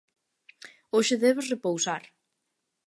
[0.95, 2.03] Hoxe debes repousar.